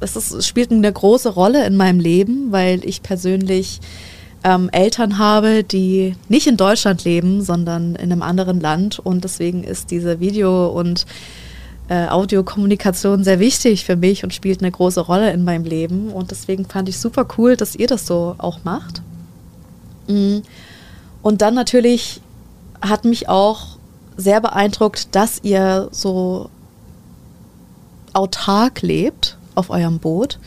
es, 0.00 0.16
ist, 0.16 0.46
spielt 0.46 0.70
eine 0.70 0.92
große 0.92 1.30
Rolle 1.30 1.66
in 1.66 1.76
meinem 1.76 2.00
Leben, 2.00 2.52
weil 2.52 2.84
ich 2.84 3.02
persönlich 3.02 3.80
ähm, 4.42 4.70
Eltern 4.70 5.18
habe, 5.18 5.62
die 5.62 6.16
nicht 6.28 6.46
in 6.46 6.56
Deutschland 6.56 7.04
leben, 7.04 7.42
sondern 7.42 7.94
in 7.94 8.10
einem 8.10 8.22
anderen 8.22 8.60
Land. 8.60 8.98
Und 8.98 9.24
deswegen 9.24 9.64
ist 9.64 9.90
diese 9.90 10.20
Video- 10.20 10.68
und 10.68 11.06
äh, 11.88 12.06
Audiokommunikation 12.06 13.24
sehr 13.24 13.40
wichtig 13.40 13.84
für 13.84 13.96
mich 13.96 14.24
und 14.24 14.32
spielt 14.32 14.60
eine 14.60 14.70
große 14.70 15.00
Rolle 15.00 15.32
in 15.32 15.44
meinem 15.44 15.64
Leben. 15.64 16.10
Und 16.10 16.30
deswegen 16.30 16.64
fand 16.64 16.88
ich 16.88 16.98
super 16.98 17.26
cool, 17.36 17.56
dass 17.56 17.76
ihr 17.76 17.86
das 17.86 18.06
so 18.06 18.34
auch 18.38 18.60
macht. 18.64 19.02
Mm. 20.08 20.38
Und 21.22 21.42
dann 21.42 21.54
natürlich 21.54 22.22
hat 22.80 23.04
mich 23.04 23.28
auch 23.28 23.76
sehr 24.16 24.40
beeindruckt, 24.40 25.14
dass 25.14 25.40
ihr 25.42 25.88
so 25.90 26.48
autark 28.14 28.80
lebt 28.82 29.36
auf 29.54 29.70
eurem 29.70 29.98
Boot, 29.98 30.38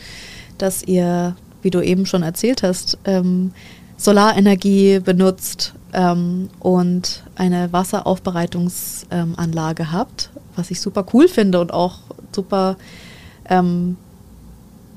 dass 0.58 0.82
ihr, 0.82 1.34
wie 1.62 1.70
du 1.70 1.80
eben 1.80 2.06
schon 2.06 2.22
erzählt 2.22 2.62
hast, 2.62 2.98
ähm, 3.04 3.50
Solarenergie 3.96 5.00
benutzt 5.00 5.74
ähm, 5.92 6.50
und 6.60 7.24
eine 7.36 7.72
Wasseraufbereitungsanlage 7.72 9.90
habt, 9.92 10.30
was 10.56 10.70
ich 10.70 10.80
super 10.80 11.04
cool 11.12 11.28
finde 11.28 11.60
und 11.60 11.72
auch 11.72 11.98
super 12.32 12.76
ähm, 13.48 13.96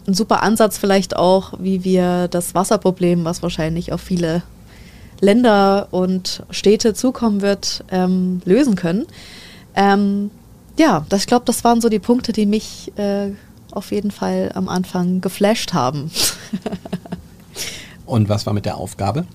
ein 0.08 0.14
super 0.14 0.42
Ansatz 0.42 0.78
vielleicht 0.78 1.16
auch, 1.16 1.54
wie 1.60 1.84
wir 1.84 2.28
das 2.30 2.56
Wasserproblem, 2.56 3.26
was 3.26 3.44
wahrscheinlich 3.44 3.92
auf 3.92 4.02
viele 4.02 4.42
Länder 5.20 5.90
und 5.92 6.44
Städte 6.50 6.94
zukommen 6.94 7.42
wird, 7.42 7.84
ähm, 7.92 8.42
lösen 8.46 8.76
können. 8.76 9.06
Ähm, 9.76 10.32
ja, 10.78 11.06
das, 11.10 11.22
ich 11.22 11.28
glaube, 11.28 11.46
das 11.46 11.64
waren 11.64 11.82
so 11.82 11.90
die 11.90 12.00
Punkte, 12.00 12.32
die 12.32 12.46
mich 12.46 12.92
äh, 12.98 13.32
auf 13.72 13.92
jeden 13.92 14.12
Fall 14.12 14.52
am 14.56 14.70
Anfang 14.70 15.22
geflasht 15.22 15.74
haben. 15.74 16.12
und 18.06 18.30
was 18.30 18.46
war 18.46 18.54
mit 18.54 18.66
der 18.66 18.78
Aufgabe? 18.78 19.26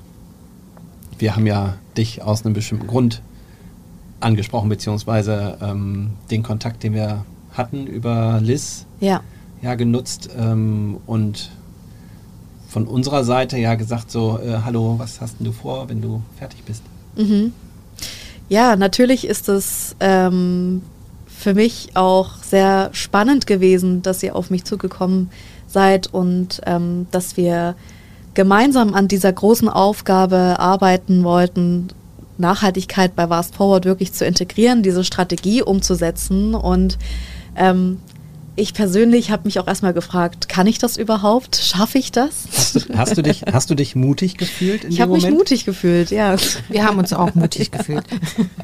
Wir 1.18 1.36
haben 1.36 1.46
ja 1.46 1.74
dich 1.96 2.22
aus 2.22 2.44
einem 2.44 2.54
bestimmten 2.54 2.86
Grund 2.86 3.22
angesprochen, 4.20 4.68
beziehungsweise 4.68 5.58
ähm, 5.60 6.12
den 6.30 6.42
Kontakt, 6.42 6.82
den 6.82 6.94
wir 6.94 7.24
hatten 7.52 7.86
über 7.86 8.40
Liz, 8.40 8.86
ja, 9.00 9.20
ja 9.60 9.74
genutzt 9.74 10.30
ähm, 10.38 10.98
und 11.06 11.50
von 12.68 12.86
unserer 12.86 13.24
Seite 13.24 13.58
ja 13.58 13.74
gesagt 13.74 14.10
so, 14.10 14.38
äh, 14.38 14.58
hallo, 14.64 14.94
was 14.98 15.20
hast 15.20 15.38
denn 15.38 15.46
du 15.46 15.52
vor, 15.52 15.88
wenn 15.88 16.00
du 16.00 16.22
fertig 16.38 16.62
bist? 16.64 16.82
Mhm. 17.16 17.52
Ja, 18.48 18.76
natürlich 18.76 19.26
ist 19.26 19.48
es 19.48 19.94
ähm, 20.00 20.82
für 21.42 21.54
mich 21.54 21.90
auch 21.94 22.36
sehr 22.42 22.90
spannend 22.92 23.46
gewesen, 23.46 24.02
dass 24.02 24.22
ihr 24.22 24.36
auf 24.36 24.50
mich 24.50 24.64
zugekommen 24.64 25.30
seid 25.66 26.12
und 26.12 26.60
ähm, 26.66 27.06
dass 27.10 27.36
wir 27.36 27.74
gemeinsam 28.34 28.94
an 28.94 29.08
dieser 29.08 29.32
großen 29.32 29.68
Aufgabe 29.68 30.56
arbeiten 30.58 31.24
wollten, 31.24 31.88
Nachhaltigkeit 32.38 33.14
bei 33.14 33.28
Vast 33.28 33.56
Forward 33.56 33.84
wirklich 33.84 34.12
zu 34.12 34.24
integrieren, 34.24 34.82
diese 34.82 35.04
Strategie 35.04 35.62
umzusetzen 35.62 36.54
und 36.54 36.98
ähm, 37.56 37.98
ich 38.54 38.74
persönlich 38.74 39.30
habe 39.30 39.44
mich 39.44 39.58
auch 39.58 39.66
erstmal 39.66 39.94
gefragt, 39.94 40.48
kann 40.48 40.66
ich 40.66 40.78
das 40.78 40.96
überhaupt? 40.96 41.56
Schaffe 41.56 41.98
ich 41.98 42.12
das? 42.12 42.44
Hast 42.52 42.74
du, 42.74 42.80
hast 42.96 43.16
du, 43.16 43.22
dich, 43.22 43.42
hast 43.50 43.70
du 43.70 43.74
dich 43.74 43.96
mutig 43.96 44.36
gefühlt? 44.36 44.84
ich 44.84 45.00
habe 45.00 45.12
mich 45.12 45.30
mutig 45.30 45.64
gefühlt, 45.64 46.10
ja. 46.10 46.36
Wir 46.68 46.84
haben 46.84 46.98
uns 46.98 47.12
auch 47.12 47.34
mutig 47.34 47.70
gefühlt. 47.70 48.04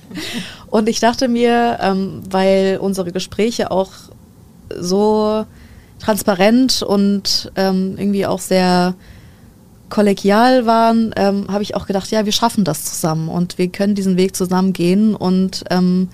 Und 0.66 0.88
ich 0.88 1.00
dachte 1.00 1.28
mir, 1.28 1.78
ähm, 1.80 2.22
weil 2.28 2.78
unsere 2.80 3.12
Gespräche 3.12 3.70
auch 3.70 3.90
so 4.78 5.46
transparent 5.98 6.82
und 6.82 7.50
ähm, 7.56 7.94
irgendwie 7.96 8.26
auch 8.26 8.40
sehr 8.40 8.94
kollegial 9.88 10.66
waren, 10.66 11.12
ähm, 11.16 11.46
habe 11.48 11.62
ich 11.62 11.74
auch 11.74 11.86
gedacht, 11.86 12.10
ja, 12.10 12.24
wir 12.24 12.32
schaffen 12.32 12.64
das 12.64 12.84
zusammen 12.84 13.28
und 13.28 13.58
wir 13.58 13.68
können 13.68 13.94
diesen 13.94 14.16
Weg 14.16 14.36
zusammen 14.36 14.72
gehen 14.72 15.14
und 15.14 15.64
ähm, 15.70 16.10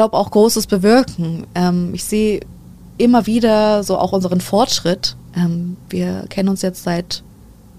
glaube, 0.00 0.16
auch 0.16 0.30
Großes 0.30 0.66
bewirken. 0.66 1.46
Ähm, 1.54 1.90
ich 1.92 2.04
sehe 2.04 2.40
immer 2.96 3.26
wieder 3.26 3.84
so 3.84 3.98
auch 3.98 4.12
unseren 4.12 4.40
Fortschritt. 4.40 5.14
Ähm, 5.36 5.76
wir 5.90 6.24
kennen 6.30 6.48
uns 6.48 6.62
jetzt 6.62 6.84
seit 6.84 7.22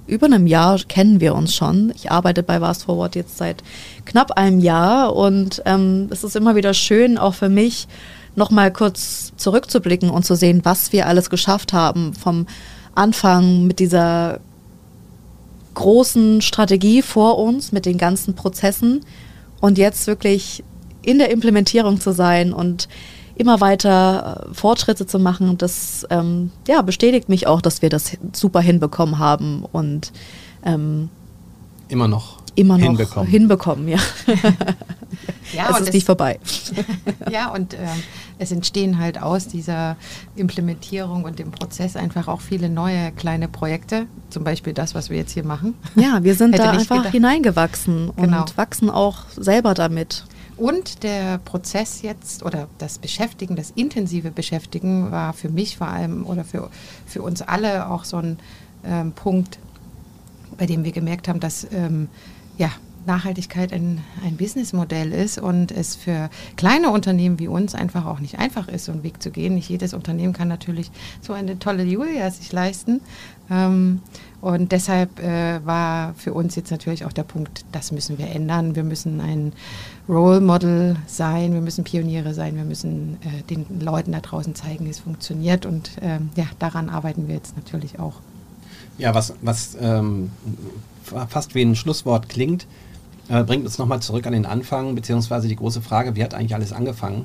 über 0.05 0.27
einem 0.27 0.45
Jahr, 0.45 0.77
kennen 0.87 1.19
wir 1.19 1.33
uns 1.33 1.55
schon. 1.55 1.91
Ich 1.95 2.11
arbeite 2.11 2.43
bei 2.43 2.61
Vast 2.61 2.83
Forward 2.83 3.15
jetzt 3.15 3.39
seit 3.39 3.63
knapp 4.05 4.33
einem 4.33 4.59
Jahr 4.59 5.15
und 5.15 5.63
ähm, 5.65 6.09
es 6.11 6.23
ist 6.23 6.35
immer 6.35 6.55
wieder 6.55 6.75
schön, 6.75 7.17
auch 7.17 7.33
für 7.33 7.49
mich, 7.49 7.87
nochmal 8.35 8.71
kurz 8.71 9.33
zurückzublicken 9.35 10.11
und 10.11 10.23
zu 10.23 10.35
sehen, 10.35 10.61
was 10.61 10.93
wir 10.93 11.07
alles 11.07 11.31
geschafft 11.31 11.73
haben. 11.73 12.13
Vom 12.13 12.45
Anfang 12.93 13.65
mit 13.65 13.79
dieser 13.79 14.41
großen 15.73 16.41
Strategie 16.41 17.01
vor 17.01 17.39
uns, 17.39 17.71
mit 17.71 17.87
den 17.87 17.97
ganzen 17.97 18.35
Prozessen 18.35 19.01
und 19.59 19.79
jetzt 19.79 20.05
wirklich 20.05 20.63
in 21.01 21.17
der 21.17 21.31
Implementierung 21.31 21.99
zu 21.99 22.11
sein 22.11 22.53
und 22.53 22.87
immer 23.35 23.59
weiter 23.59 24.47
äh, 24.49 24.53
Fortschritte 24.53 25.05
zu 25.07 25.19
machen. 25.19 25.49
Und 25.49 25.61
das 25.61 26.05
ähm, 26.09 26.51
ja, 26.67 26.81
bestätigt 26.81 27.29
mich 27.29 27.47
auch, 27.47 27.61
dass 27.61 27.81
wir 27.81 27.89
das 27.89 28.17
super 28.33 28.61
hinbekommen 28.61 29.19
haben 29.19 29.65
und 29.71 30.11
ähm, 30.63 31.09
immer 31.89 32.07
noch 32.07 32.41
immer 32.55 32.77
noch 32.77 32.85
hinbekommen, 32.85 33.29
hinbekommen 33.29 33.87
ja. 33.87 33.97
ja 35.53 35.69
es 35.69 35.79
ist 35.79 35.87
es, 35.87 35.93
nicht 35.93 36.05
vorbei. 36.05 36.39
ja, 37.31 37.49
und 37.49 37.73
ähm, 37.73 38.03
es 38.39 38.51
entstehen 38.51 38.99
halt 38.99 39.21
aus 39.21 39.47
dieser 39.47 39.95
Implementierung 40.35 41.23
und 41.23 41.39
dem 41.39 41.51
Prozess 41.51 41.95
einfach 41.95 42.27
auch 42.27 42.41
viele 42.41 42.69
neue 42.69 43.11
kleine 43.11 43.47
Projekte, 43.47 44.05
zum 44.29 44.43
Beispiel 44.43 44.73
das, 44.73 44.95
was 44.95 45.09
wir 45.09 45.17
jetzt 45.17 45.31
hier 45.31 45.45
machen. 45.45 45.75
Ja, 45.95 46.23
wir 46.23 46.35
sind 46.35 46.57
da 46.59 46.71
einfach 46.71 46.97
gedacht. 46.97 47.13
hineingewachsen 47.13 48.11
genau. 48.15 48.41
und 48.41 48.57
wachsen 48.57 48.89
auch 48.89 49.29
selber 49.35 49.73
damit. 49.73 50.25
Und 50.61 51.01
der 51.01 51.39
Prozess 51.39 52.03
jetzt 52.03 52.43
oder 52.43 52.67
das 52.77 52.99
Beschäftigen, 52.99 53.55
das 53.55 53.71
intensive 53.71 54.29
Beschäftigen 54.29 55.11
war 55.11 55.33
für 55.33 55.49
mich 55.49 55.75
vor 55.75 55.87
allem 55.87 56.23
oder 56.23 56.43
für, 56.43 56.69
für 57.07 57.23
uns 57.23 57.41
alle 57.41 57.89
auch 57.89 58.03
so 58.03 58.17
ein 58.17 58.37
ähm, 58.85 59.11
Punkt, 59.13 59.57
bei 60.59 60.67
dem 60.67 60.83
wir 60.83 60.91
gemerkt 60.91 61.27
haben, 61.27 61.39
dass 61.39 61.65
ähm, 61.71 62.09
ja, 62.59 62.69
Nachhaltigkeit 63.05 63.73
ein, 63.73 63.99
ein 64.23 64.37
Businessmodell 64.37 65.11
ist 65.11 65.37
und 65.37 65.71
es 65.71 65.95
für 65.95 66.29
kleine 66.55 66.91
Unternehmen 66.91 67.39
wie 67.39 67.47
uns 67.47 67.75
einfach 67.75 68.05
auch 68.05 68.19
nicht 68.19 68.39
einfach 68.39 68.67
ist, 68.67 68.85
so 68.85 68.91
einen 68.91 69.03
Weg 69.03 69.21
zu 69.21 69.31
gehen. 69.31 69.55
Nicht 69.55 69.69
jedes 69.69 69.93
Unternehmen 69.93 70.33
kann 70.33 70.47
natürlich 70.47 70.91
so 71.21 71.33
eine 71.33 71.59
tolle 71.59 71.83
Julia 71.83 72.29
sich 72.29 72.51
leisten. 72.51 73.01
Ähm, 73.49 74.01
und 74.39 74.71
deshalb 74.71 75.19
äh, 75.19 75.63
war 75.65 76.13
für 76.15 76.33
uns 76.33 76.55
jetzt 76.55 76.71
natürlich 76.71 77.05
auch 77.05 77.13
der 77.13 77.23
Punkt, 77.23 77.65
das 77.71 77.91
müssen 77.91 78.17
wir 78.17 78.27
ändern. 78.27 78.75
Wir 78.75 78.83
müssen 78.83 79.21
ein 79.21 79.53
Role 80.09 80.41
Model 80.41 80.95
sein, 81.05 81.53
wir 81.53 81.61
müssen 81.61 81.83
Pioniere 81.83 82.33
sein, 82.33 82.55
wir 82.55 82.63
müssen 82.63 83.17
äh, 83.21 83.43
den 83.43 83.65
Leuten 83.79 84.13
da 84.13 84.19
draußen 84.19 84.55
zeigen, 84.55 84.85
wie 84.85 84.89
es 84.89 84.99
funktioniert. 84.99 85.65
Und 85.65 85.91
ähm, 86.01 86.29
ja, 86.35 86.45
daran 86.59 86.89
arbeiten 86.89 87.27
wir 87.27 87.35
jetzt 87.35 87.55
natürlich 87.55 87.99
auch. 87.99 88.15
Ja, 88.97 89.13
was, 89.13 89.33
was 89.41 89.77
ähm, 89.79 90.31
fast 91.03 91.55
wie 91.55 91.61
ein 91.61 91.75
Schlusswort 91.75 92.29
klingt, 92.29 92.67
äh, 93.31 93.43
bringt 93.43 93.63
uns 93.63 93.77
nochmal 93.77 94.01
zurück 94.01 94.27
an 94.27 94.33
den 94.33 94.45
Anfang, 94.45 94.93
beziehungsweise 94.93 95.47
die 95.47 95.55
große 95.55 95.81
Frage, 95.81 96.15
wie 96.15 96.23
hat 96.23 96.33
eigentlich 96.33 96.53
alles 96.53 96.73
angefangen? 96.73 97.23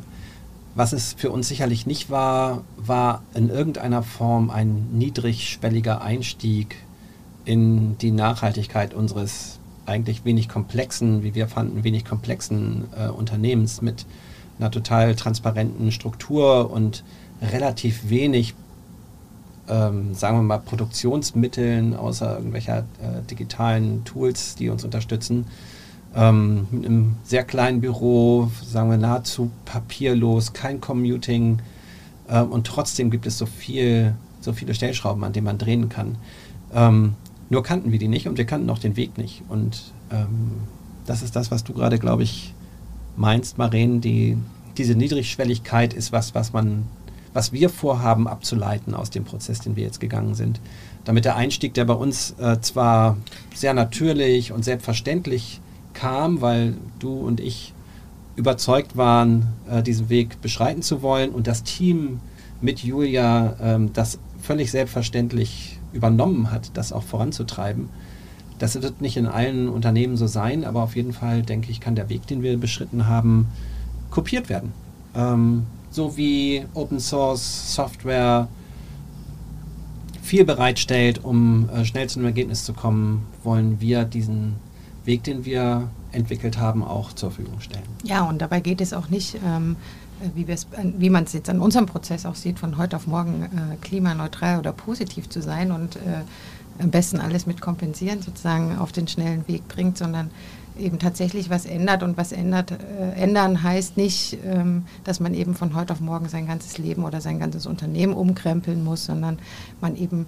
Was 0.76 0.92
es 0.92 1.14
für 1.14 1.30
uns 1.30 1.48
sicherlich 1.48 1.86
nicht 1.86 2.10
war, 2.10 2.62
war 2.76 3.22
in 3.34 3.48
irgendeiner 3.48 4.02
Form 4.02 4.50
ein 4.50 4.88
niedrigschwelliger 4.92 6.02
Einstieg 6.02 6.76
in 7.44 7.98
die 7.98 8.12
Nachhaltigkeit 8.12 8.94
unseres 8.94 9.58
eigentlich 9.84 10.24
wenig 10.24 10.48
komplexen, 10.48 11.24
wie 11.24 11.34
wir 11.34 11.48
fanden, 11.48 11.82
wenig 11.82 12.04
komplexen 12.04 12.84
äh, 12.96 13.08
Unternehmens 13.08 13.82
mit 13.82 14.06
einer 14.58 14.70
total 14.70 15.16
transparenten 15.16 15.90
Struktur 15.90 16.70
und 16.70 17.02
relativ 17.42 18.10
wenig, 18.10 18.54
ähm, 19.68 20.14
sagen 20.14 20.38
wir 20.38 20.42
mal, 20.42 20.58
Produktionsmitteln 20.58 21.96
außer 21.96 22.36
irgendwelcher 22.36 22.78
äh, 22.78 23.22
digitalen 23.28 24.04
Tools, 24.04 24.54
die 24.54 24.68
uns 24.68 24.84
unterstützen. 24.84 25.46
Ähm, 26.16 26.66
mit 26.70 26.86
einem 26.86 27.16
sehr 27.24 27.44
kleinen 27.44 27.82
Büro, 27.82 28.50
sagen 28.64 28.90
wir 28.90 28.96
nahezu 28.96 29.50
papierlos, 29.66 30.54
kein 30.54 30.80
Commuting 30.80 31.58
ähm, 32.28 32.50
und 32.50 32.66
trotzdem 32.66 33.10
gibt 33.10 33.26
es 33.26 33.36
so 33.36 33.44
viel, 33.44 34.14
so 34.40 34.54
viele 34.54 34.74
Stellschrauben, 34.74 35.22
an 35.24 35.34
denen 35.34 35.44
man 35.44 35.58
drehen 35.58 35.90
kann. 35.90 36.16
Ähm, 36.74 37.14
nur 37.50 37.62
kannten 37.62 37.92
wir 37.92 37.98
die 37.98 38.08
nicht 38.08 38.28
und 38.28 38.38
wir 38.38 38.46
kannten 38.46 38.70
auch 38.70 38.78
den 38.78 38.96
Weg 38.96 39.18
nicht. 39.18 39.42
Und 39.48 39.92
ähm, 40.10 40.52
das 41.06 41.22
ist 41.22 41.36
das, 41.36 41.50
was 41.50 41.64
du 41.64 41.72
gerade, 41.72 41.98
glaube 41.98 42.22
ich, 42.22 42.54
meinst, 43.16 43.58
Maren. 43.58 44.00
Die, 44.00 44.36
diese 44.76 44.94
Niedrigschwelligkeit 44.94 45.94
ist 45.94 46.12
was, 46.12 46.34
was 46.34 46.52
man, 46.52 46.86
was 47.32 47.52
wir 47.52 47.68
vorhaben 47.68 48.26
abzuleiten 48.26 48.94
aus 48.94 49.10
dem 49.10 49.24
Prozess, 49.24 49.60
den 49.60 49.76
wir 49.76 49.84
jetzt 49.84 50.00
gegangen 50.00 50.34
sind. 50.34 50.60
Damit 51.04 51.24
der 51.24 51.36
Einstieg, 51.36 51.74
der 51.74 51.84
bei 51.84 51.94
uns 51.94 52.34
äh, 52.38 52.60
zwar 52.60 53.16
sehr 53.54 53.74
natürlich 53.74 54.50
und 54.50 54.64
selbstverständlich 54.64 55.60
kam, 55.96 56.40
weil 56.40 56.74
du 56.98 57.12
und 57.14 57.40
ich 57.40 57.72
überzeugt 58.36 58.96
waren, 58.96 59.46
äh, 59.68 59.82
diesen 59.82 60.08
Weg 60.08 60.40
beschreiten 60.42 60.82
zu 60.82 61.02
wollen 61.02 61.30
und 61.30 61.46
das 61.46 61.64
Team 61.64 62.20
mit 62.60 62.84
Julia 62.84 63.56
ähm, 63.60 63.92
das 63.92 64.18
völlig 64.40 64.70
selbstverständlich 64.70 65.78
übernommen 65.92 66.50
hat, 66.50 66.70
das 66.74 66.92
auch 66.92 67.02
voranzutreiben. 67.02 67.88
Das 68.58 68.80
wird 68.80 69.00
nicht 69.00 69.16
in 69.16 69.26
allen 69.26 69.68
Unternehmen 69.68 70.16
so 70.16 70.26
sein, 70.26 70.64
aber 70.64 70.82
auf 70.82 70.96
jeden 70.96 71.12
Fall, 71.12 71.42
denke 71.42 71.70
ich, 71.70 71.80
kann 71.80 71.94
der 71.94 72.08
Weg, 72.08 72.26
den 72.26 72.42
wir 72.42 72.56
beschritten 72.58 73.06
haben, 73.06 73.48
kopiert 74.10 74.48
werden. 74.48 74.72
Ähm, 75.14 75.64
so 75.90 76.16
wie 76.16 76.64
Open 76.74 77.00
Source 77.00 77.74
Software 77.74 78.48
viel 80.22 80.44
bereitstellt, 80.44 81.24
um 81.24 81.68
äh, 81.70 81.84
schnell 81.84 82.08
zu 82.08 82.18
einem 82.18 82.26
Ergebnis 82.26 82.64
zu 82.64 82.72
kommen, 82.72 83.26
wollen 83.42 83.80
wir 83.80 84.04
diesen 84.04 84.56
Weg, 85.06 85.24
den 85.24 85.44
wir 85.44 85.88
entwickelt 86.12 86.58
haben, 86.58 86.82
auch 86.82 87.12
zur 87.12 87.30
Verfügung 87.30 87.60
stellen. 87.60 87.84
Ja, 88.02 88.24
und 88.24 88.40
dabei 88.40 88.60
geht 88.60 88.80
es 88.80 88.92
auch 88.92 89.08
nicht, 89.08 89.38
ähm, 89.44 89.76
äh, 90.20 90.28
wie, 90.34 90.46
wie 90.98 91.10
man 91.10 91.24
es 91.24 91.32
jetzt 91.32 91.50
an 91.50 91.60
unserem 91.60 91.86
Prozess 91.86 92.26
auch 92.26 92.34
sieht, 92.34 92.58
von 92.58 92.78
heute 92.78 92.96
auf 92.96 93.06
morgen 93.06 93.42
äh, 93.42 93.76
klimaneutral 93.80 94.58
oder 94.58 94.72
positiv 94.72 95.28
zu 95.28 95.42
sein 95.42 95.72
und 95.72 95.96
äh, 95.96 96.22
am 96.78 96.90
besten 96.90 97.18
alles 97.18 97.46
mit 97.46 97.60
kompensieren 97.60 98.22
sozusagen 98.22 98.76
auf 98.78 98.92
den 98.92 99.08
schnellen 99.08 99.46
Weg 99.48 99.66
bringt, 99.68 99.96
sondern 99.96 100.30
eben 100.78 100.98
tatsächlich 100.98 101.48
was 101.48 101.64
ändert 101.64 102.02
und 102.02 102.16
was 102.16 102.32
ändert, 102.32 102.72
äh, 102.72 103.12
ändern 103.12 103.62
heißt 103.62 103.96
nicht, 103.96 104.38
ähm, 104.44 104.84
dass 105.04 105.20
man 105.20 105.34
eben 105.34 105.54
von 105.54 105.74
heute 105.74 105.92
auf 105.92 106.00
morgen 106.00 106.28
sein 106.28 106.46
ganzes 106.46 106.78
Leben 106.78 107.04
oder 107.04 107.20
sein 107.20 107.38
ganzes 107.38 107.66
Unternehmen 107.66 108.12
umkrempeln 108.12 108.84
muss, 108.84 109.06
sondern 109.06 109.38
man 109.80 109.96
eben 109.96 110.26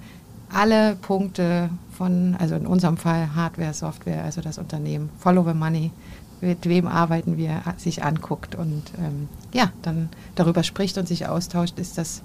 alle 0.52 0.97
Punkte 0.97 1.71
von, 1.97 2.37
also 2.38 2.55
in 2.55 2.67
unserem 2.67 2.97
Fall 2.97 3.35
Hardware, 3.35 3.75
Software, 3.75 4.25
also 4.25 4.40
das 4.40 4.59
Unternehmen, 4.59 5.11
Follow 5.19 5.45
the 5.47 5.55
Money, 5.55 5.90
mit 6.40 6.69
wem 6.69 6.87
arbeiten 6.87 7.37
wir, 7.37 7.62
sich 7.76 8.05
anguckt 8.05 8.55
und 8.55 8.83
ähm, 8.99 9.28
ja, 9.52 9.73
dann 9.83 10.09
darüber 10.35 10.62
spricht 10.62 10.97
und 10.99 11.09
sich 11.09 11.26
austauscht, 11.26 11.78
ist 11.78 11.99
das 11.99 12.23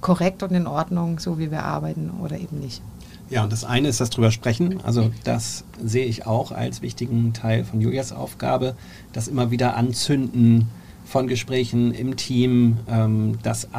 korrekt 0.00 0.42
und 0.42 0.52
in 0.52 0.66
Ordnung, 0.66 1.18
so 1.18 1.38
wie 1.38 1.50
wir 1.50 1.62
arbeiten 1.62 2.10
oder 2.22 2.38
eben 2.38 2.58
nicht. 2.58 2.82
Ja, 3.28 3.42
und 3.42 3.52
das 3.52 3.64
eine 3.64 3.88
ist 3.88 4.00
das 4.00 4.10
drüber 4.10 4.30
sprechen. 4.30 4.80
Also 4.84 5.10
das 5.24 5.64
sehe 5.82 6.04
ich 6.04 6.26
auch 6.26 6.52
als 6.52 6.80
wichtigen 6.82 7.32
Teil 7.32 7.64
von 7.64 7.80
Julias 7.80 8.12
Aufgabe, 8.12 8.76
das 9.12 9.26
immer 9.26 9.50
wieder 9.50 9.76
Anzünden 9.76 10.68
von 11.04 11.26
Gesprächen 11.26 11.92
im 11.92 12.16
Team, 12.16 12.78
ähm, 12.88 13.38
das 13.42 13.72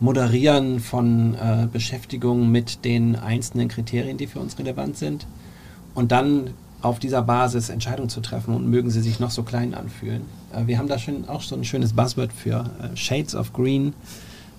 Anmoderieren 0.00 0.80
von 0.80 1.34
äh, 1.34 1.68
Beschäftigung 1.70 2.50
mit 2.50 2.86
den 2.86 3.16
einzelnen 3.16 3.68
Kriterien, 3.68 4.16
die 4.16 4.26
für 4.26 4.40
uns 4.40 4.58
relevant 4.58 4.96
sind. 4.96 5.26
Und 5.94 6.10
dann 6.10 6.54
auf 6.80 6.98
dieser 6.98 7.20
Basis 7.20 7.68
Entscheidungen 7.68 8.08
zu 8.08 8.22
treffen 8.22 8.54
und 8.54 8.66
mögen 8.66 8.88
sie 8.88 9.02
sich 9.02 9.20
noch 9.20 9.30
so 9.30 9.42
klein 9.42 9.74
anfühlen. 9.74 10.22
Äh, 10.54 10.66
wir 10.66 10.78
haben 10.78 10.88
da 10.88 10.98
schon 10.98 11.28
auch 11.28 11.42
so 11.42 11.54
ein 11.54 11.64
schönes 11.64 11.92
Buzzword 11.92 12.32
für 12.32 12.70
äh, 12.82 12.96
Shades 12.96 13.34
of 13.34 13.52
Green. 13.52 13.92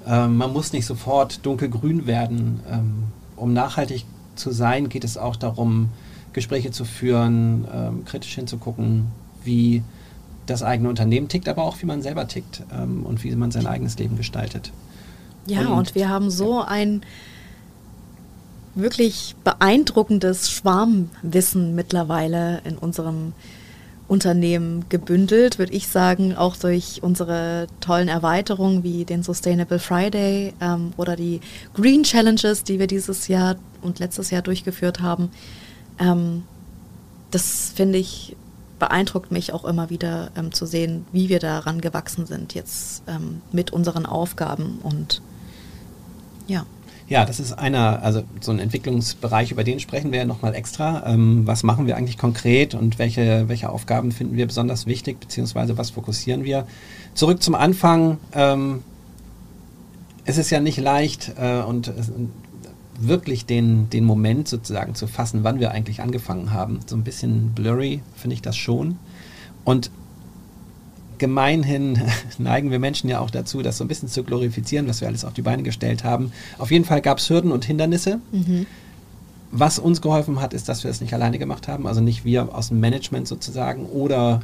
Ähm, 0.05 0.37
man 0.37 0.53
muss 0.53 0.73
nicht 0.73 0.85
sofort 0.85 1.43
dunkelgrün 1.43 2.05
werden. 2.05 2.59
Ähm, 2.71 3.03
um 3.35 3.51
nachhaltig 3.51 4.05
zu 4.35 4.51
sein, 4.51 4.89
geht 4.89 5.03
es 5.03 5.17
auch 5.17 5.35
darum, 5.35 5.89
Gespräche 6.33 6.69
zu 6.69 6.85
führen, 6.85 7.65
ähm, 7.73 8.05
kritisch 8.05 8.35
hinzugucken, 8.35 9.07
wie 9.43 9.81
das 10.45 10.61
eigene 10.61 10.87
Unternehmen 10.87 11.29
tickt, 11.29 11.49
aber 11.49 11.63
auch 11.63 11.81
wie 11.81 11.87
man 11.87 12.03
selber 12.03 12.27
tickt 12.27 12.61
ähm, 12.71 13.07
und 13.07 13.23
wie 13.23 13.35
man 13.35 13.49
sein 13.49 13.65
eigenes 13.65 13.97
Leben 13.97 14.17
gestaltet. 14.17 14.71
Ja, 15.45 15.61
und, 15.61 15.77
und 15.77 15.95
wir 15.95 16.09
haben 16.09 16.29
so 16.29 16.61
ein 16.61 17.01
wirklich 18.75 19.35
beeindruckendes 19.43 20.49
Schwarmwissen 20.49 21.75
mittlerweile 21.75 22.61
in 22.63 22.77
unserem 22.77 23.33
Unternehmen 24.07 24.85
gebündelt, 24.89 25.57
würde 25.57 25.71
ich 25.71 25.87
sagen, 25.87 26.35
auch 26.35 26.57
durch 26.57 26.99
unsere 27.01 27.67
tollen 27.79 28.09
Erweiterungen 28.09 28.83
wie 28.83 29.05
den 29.05 29.23
Sustainable 29.23 29.79
Friday 29.79 30.53
ähm, 30.59 30.91
oder 30.97 31.15
die 31.15 31.39
Green 31.73 32.03
Challenges, 32.03 32.65
die 32.65 32.77
wir 32.77 32.87
dieses 32.87 33.29
Jahr 33.29 33.55
und 33.81 33.99
letztes 33.99 34.29
Jahr 34.29 34.41
durchgeführt 34.41 34.99
haben. 34.99 35.31
Ähm, 35.97 36.43
das 37.31 37.71
finde 37.73 37.99
ich 37.99 38.35
beeindruckt 38.81 39.31
mich 39.31 39.53
auch 39.53 39.63
immer 39.63 39.91
wieder 39.91 40.31
ähm, 40.35 40.51
zu 40.51 40.65
sehen, 40.65 41.05
wie 41.11 41.29
wir 41.29 41.37
daran 41.37 41.81
gewachsen 41.81 42.25
sind 42.25 42.55
jetzt 42.55 43.03
ähm, 43.07 43.41
mit 43.51 43.71
unseren 43.71 44.07
Aufgaben 44.07 44.79
und 44.81 45.21
ja. 46.47 46.65
Ja, 47.07 47.23
das 47.23 47.39
ist 47.39 47.53
einer, 47.53 48.01
also 48.01 48.23
so 48.39 48.51
ein 48.51 48.57
Entwicklungsbereich, 48.57 49.51
über 49.51 49.63
den 49.63 49.79
sprechen 49.79 50.11
wir 50.11 50.19
ja 50.19 50.25
nochmal 50.25 50.55
extra. 50.55 51.05
Ähm, 51.05 51.45
was 51.45 51.61
machen 51.61 51.85
wir 51.85 51.95
eigentlich 51.95 52.17
konkret 52.17 52.73
und 52.73 52.97
welche, 52.97 53.47
welche 53.47 53.69
Aufgaben 53.69 54.11
finden 54.11 54.35
wir 54.35 54.47
besonders 54.47 54.87
wichtig, 54.87 55.19
beziehungsweise 55.19 55.77
was 55.77 55.91
fokussieren 55.91 56.43
wir? 56.43 56.65
Zurück 57.13 57.43
zum 57.43 57.53
Anfang. 57.53 58.17
Ähm, 58.33 58.81
es 60.25 60.39
ist 60.39 60.49
ja 60.49 60.59
nicht 60.59 60.79
leicht 60.79 61.33
äh, 61.39 61.61
und 61.61 61.87
es, 61.87 62.11
wirklich 63.07 63.45
den, 63.45 63.89
den 63.89 64.05
Moment 64.05 64.47
sozusagen 64.47 64.95
zu 64.95 65.07
fassen, 65.07 65.43
wann 65.43 65.59
wir 65.59 65.71
eigentlich 65.71 66.01
angefangen 66.01 66.51
haben. 66.51 66.79
So 66.85 66.95
ein 66.95 67.03
bisschen 67.03 67.51
blurry 67.53 68.01
finde 68.15 68.35
ich 68.35 68.41
das 68.41 68.57
schon. 68.57 68.97
Und 69.63 69.91
gemeinhin 71.17 72.01
neigen 72.37 72.71
wir 72.71 72.79
Menschen 72.79 73.09
ja 73.09 73.19
auch 73.19 73.29
dazu, 73.29 73.61
das 73.61 73.77
so 73.77 73.83
ein 73.83 73.87
bisschen 73.87 74.09
zu 74.09 74.23
glorifizieren, 74.23 74.87
was 74.87 75.01
wir 75.01 75.07
alles 75.07 75.25
auf 75.25 75.33
die 75.33 75.41
Beine 75.41 75.63
gestellt 75.63 76.03
haben. 76.03 76.31
Auf 76.57 76.71
jeden 76.71 76.85
Fall 76.85 77.01
gab 77.01 77.19
es 77.19 77.29
Hürden 77.29 77.51
und 77.51 77.65
Hindernisse. 77.65 78.19
Mhm. 78.31 78.65
Was 79.51 79.79
uns 79.79 80.01
geholfen 80.01 80.39
hat, 80.39 80.53
ist, 80.53 80.69
dass 80.69 80.83
wir 80.83 80.91
es 80.91 81.01
nicht 81.01 81.13
alleine 81.13 81.37
gemacht 81.37 81.67
haben, 81.67 81.85
also 81.85 81.99
nicht 81.99 82.23
wir 82.23 82.55
aus 82.55 82.69
dem 82.69 82.79
Management 82.79 83.27
sozusagen 83.27 83.85
oder 83.85 84.39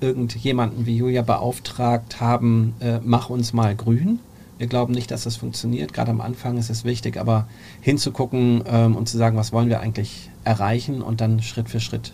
irgendjemanden 0.00 0.86
wie 0.86 0.96
Julia 0.96 1.22
beauftragt 1.22 2.20
haben, 2.20 2.74
äh, 2.80 2.98
mach 3.02 3.28
uns 3.28 3.52
mal 3.52 3.74
grün. 3.74 4.20
Wir 4.58 4.66
glauben 4.66 4.94
nicht, 4.94 5.10
dass 5.10 5.24
das 5.24 5.36
funktioniert. 5.36 5.92
Gerade 5.92 6.10
am 6.10 6.20
Anfang 6.20 6.56
ist 6.56 6.70
es 6.70 6.84
wichtig, 6.84 7.18
aber 7.18 7.46
hinzugucken 7.80 8.64
ähm, 8.66 8.96
und 8.96 9.08
zu 9.08 9.18
sagen, 9.18 9.36
was 9.36 9.52
wollen 9.52 9.68
wir 9.68 9.80
eigentlich 9.80 10.30
erreichen 10.44 11.02
und 11.02 11.20
dann 11.20 11.42
Schritt 11.42 11.68
für 11.68 11.80
Schritt 11.80 12.12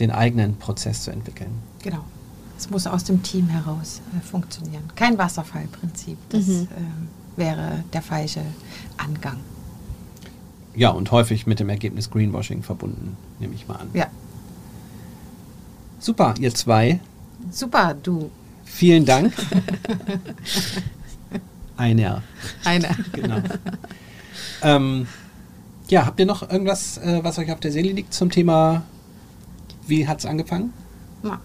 den 0.00 0.10
eigenen 0.10 0.56
Prozess 0.56 1.04
zu 1.04 1.10
entwickeln. 1.10 1.50
Genau. 1.82 2.04
Es 2.58 2.68
muss 2.68 2.86
aus 2.86 3.04
dem 3.04 3.22
Team 3.22 3.48
heraus 3.48 4.02
äh, 4.16 4.20
funktionieren. 4.20 4.84
Kein 4.94 5.16
Wasserfallprinzip. 5.16 6.18
Das 6.28 6.46
mhm. 6.46 6.68
äh, 7.36 7.38
wäre 7.38 7.84
der 7.92 8.02
falsche 8.02 8.42
Angang. 8.98 9.38
Ja, 10.74 10.90
und 10.90 11.10
häufig 11.10 11.46
mit 11.46 11.58
dem 11.58 11.68
Ergebnis 11.68 12.10
Greenwashing 12.10 12.62
verbunden, 12.62 13.16
nehme 13.38 13.54
ich 13.54 13.66
mal 13.66 13.76
an. 13.76 13.88
Ja. 13.94 14.06
Super, 15.98 16.34
ihr 16.38 16.54
zwei. 16.54 17.00
Super, 17.50 17.94
du. 17.94 18.30
Vielen 18.64 19.04
Dank. 19.04 19.32
Einer. 21.80 22.22
Einer. 22.62 22.90
genau. 23.12 23.38
Ähm, 24.62 25.06
ja, 25.88 26.04
habt 26.04 26.20
ihr 26.20 26.26
noch 26.26 26.42
irgendwas, 26.50 26.98
äh, 26.98 27.20
was 27.22 27.38
euch 27.38 27.50
auf 27.50 27.60
der 27.60 27.72
Seele 27.72 27.90
liegt 27.92 28.12
zum 28.12 28.30
Thema, 28.30 28.82
wie 29.86 30.06
hat 30.06 30.18
es 30.18 30.26
angefangen? 30.26 30.74
Ja. 31.22 31.40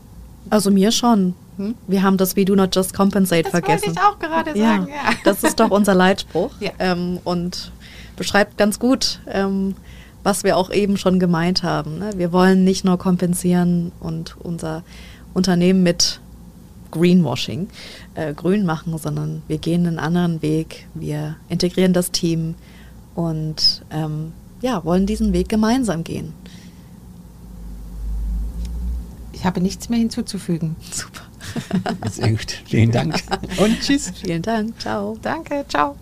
Also 0.49 0.71
mir 0.71 0.91
schon. 0.91 1.35
Hm? 1.55 1.75
Wir 1.87 2.03
haben 2.03 2.17
das 2.17 2.35
We 2.35 2.43
Do 2.43 2.53
Not 2.53 2.75
Just 2.75 2.93
Compensate 2.93 3.43
das 3.43 3.51
vergessen. 3.51 3.95
Das 3.95 4.03
wollte 4.03 4.25
ich 4.25 4.27
auch 4.27 4.29
gerade 4.29 4.59
ja, 4.59 4.65
sagen. 4.65 4.87
Ja. 4.89 5.13
Das 5.23 5.41
ist 5.43 5.57
doch 5.61 5.71
unser 5.71 5.95
Leitspruch 5.95 6.51
ja. 6.59 6.71
ähm, 6.79 7.19
und 7.23 7.71
beschreibt 8.17 8.57
ganz 8.57 8.77
gut, 8.77 9.21
ähm, 9.27 9.75
was 10.23 10.43
wir 10.43 10.57
auch 10.57 10.69
eben 10.69 10.97
schon 10.97 11.17
gemeint 11.17 11.63
haben. 11.63 11.99
Ne? 11.99 12.09
Wir 12.17 12.33
wollen 12.33 12.65
nicht 12.65 12.83
nur 12.83 12.97
kompensieren 12.97 13.93
und 14.01 14.35
unser 14.43 14.83
Unternehmen 15.33 15.81
mit 15.81 16.19
Greenwashing 16.95 17.67
äh, 18.15 18.34
grün 18.34 18.65
machen, 18.65 18.97
sondern 18.97 19.43
wir 19.47 19.58
gehen 19.58 19.86
einen 19.86 19.99
anderen 19.99 20.41
Weg. 20.41 20.88
Wir 20.93 21.36
integrieren 21.49 21.93
das 21.93 22.12
Team 22.12 22.55
und 23.15 23.84
ähm, 23.91 24.31
ja, 24.62 24.84
wollen 24.86 25.05
diesen 25.05 25.34
Weg 25.34 25.49
gemeinsam 25.49 26.03
gehen. 26.03 26.34
Ich 29.34 29.45
habe 29.45 29.62
nichts 29.62 29.89
mehr 29.89 29.99
hinzuzufügen. 29.99 30.75
Super. 30.91 31.21
Sehr 32.10 32.31
gut. 32.31 32.51
Vielen 32.65 32.91
Dank. 32.91 33.21
Und 33.58 33.79
tschüss. 33.81 34.12
Vielen 34.21 34.41
Dank. 34.41 34.79
Ciao. 34.79 35.17
Danke. 35.21 35.65
Ciao. 35.67 35.95